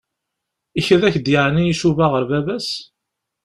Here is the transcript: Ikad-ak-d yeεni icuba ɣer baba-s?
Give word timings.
Ikad-ak-d 0.79 1.27
yeεni 1.33 1.63
icuba 1.71 2.05
ɣer 2.13 2.23
baba-s? 2.29 2.69